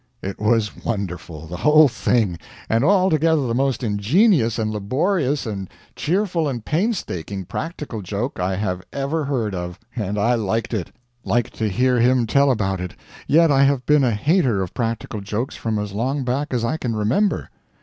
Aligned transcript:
It 0.23 0.39
was 0.39 0.75
wonderful 0.83 1.45
the 1.45 1.57
whole 1.57 1.87
thing; 1.87 2.39
and 2.67 2.83
altogether 2.83 3.45
the 3.45 3.53
most 3.53 3.83
ingenious 3.83 4.57
and 4.57 4.71
laborious 4.71 5.45
and 5.45 5.69
cheerful 5.95 6.47
and 6.49 6.65
painstaking 6.65 7.45
practical 7.45 8.01
joke 8.01 8.39
I 8.39 8.55
have 8.55 8.81
ever 8.91 9.25
heard 9.25 9.53
of. 9.53 9.77
And 9.95 10.17
I 10.17 10.33
liked 10.33 10.73
it; 10.73 10.91
liked 11.23 11.53
to 11.59 11.69
hear 11.69 11.99
him 11.99 12.25
tell 12.25 12.49
about 12.49 12.81
it; 12.81 12.95
yet 13.27 13.51
I 13.51 13.63
have 13.65 13.85
been 13.85 14.03
a 14.03 14.09
hater 14.09 14.63
of 14.63 14.73
practical 14.73 15.21
jokes 15.21 15.55
from 15.55 15.77
as 15.77 15.91
long 15.91 16.23
back 16.23 16.51
as 16.51 16.65
I 16.65 16.77
can 16.77 16.95
remember. 16.95 17.51